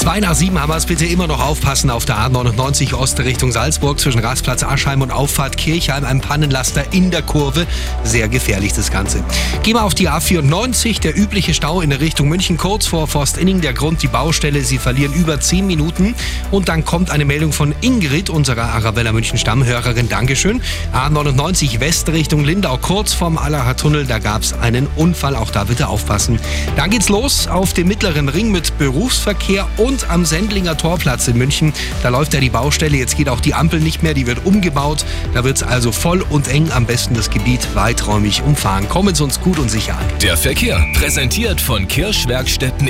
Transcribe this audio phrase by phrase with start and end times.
[0.00, 3.52] 2 nach 7 haben wir es bitte immer noch aufpassen auf der A99 Ost Richtung
[3.52, 6.06] Salzburg zwischen Rastplatz Aschheim und Auffahrt Kirchheim.
[6.06, 7.66] Ein Pannenlaster in der Kurve.
[8.02, 9.22] Sehr gefährlich das Ganze.
[9.62, 11.02] Gehen wir auf die A94.
[11.02, 13.60] Der übliche Stau in Richtung München kurz vor Forstinning.
[13.60, 14.62] Der Grund die Baustelle.
[14.62, 16.14] Sie verlieren über 10 Minuten.
[16.50, 20.08] Und dann kommt eine Meldung von Ingrid, unserer Arabella München Stammhörerin.
[20.08, 20.62] Dankeschön.
[20.94, 24.06] A99 West Richtung Lindau kurz vorm Allacher Tunnel.
[24.06, 25.36] Da gab es einen Unfall.
[25.36, 26.40] Auch da bitte aufpassen.
[26.76, 31.36] Dann geht's los auf dem mittleren Ring mit Berufsverkehr und und am Sendlinger Torplatz in
[31.36, 31.72] München.
[32.04, 35.04] Da läuft ja die Baustelle, jetzt geht auch die Ampel nicht mehr, die wird umgebaut.
[35.34, 38.88] Da wird es also voll und eng, am besten das Gebiet weiträumig umfahren.
[38.88, 40.04] Kommen Sie uns gut und sicher an.
[40.22, 42.78] Der Verkehr, präsentiert von Kirschwerkstätten